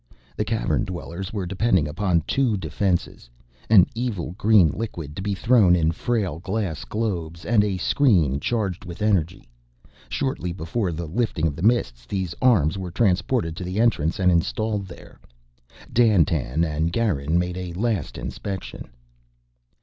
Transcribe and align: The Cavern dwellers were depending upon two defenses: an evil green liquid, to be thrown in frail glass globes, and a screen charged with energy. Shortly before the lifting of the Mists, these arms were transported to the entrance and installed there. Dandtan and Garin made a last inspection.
The 0.35 0.43
Cavern 0.45 0.83
dwellers 0.83 1.31
were 1.31 1.45
depending 1.45 1.87
upon 1.87 2.21
two 2.21 2.57
defenses: 2.57 3.29
an 3.69 3.85
evil 3.93 4.31
green 4.31 4.71
liquid, 4.71 5.15
to 5.15 5.21
be 5.21 5.35
thrown 5.35 5.75
in 5.75 5.91
frail 5.91 6.39
glass 6.39 6.85
globes, 6.85 7.45
and 7.45 7.63
a 7.63 7.77
screen 7.77 8.39
charged 8.39 8.83
with 8.83 9.03
energy. 9.03 9.47
Shortly 10.09 10.53
before 10.53 10.91
the 10.91 11.05
lifting 11.05 11.45
of 11.45 11.55
the 11.55 11.61
Mists, 11.61 12.07
these 12.07 12.33
arms 12.41 12.79
were 12.79 12.89
transported 12.89 13.55
to 13.57 13.63
the 13.63 13.79
entrance 13.79 14.17
and 14.17 14.31
installed 14.31 14.87
there. 14.87 15.19
Dandtan 15.93 16.63
and 16.65 16.91
Garin 16.91 17.37
made 17.37 17.55
a 17.57 17.71
last 17.73 18.17
inspection. 18.17 18.87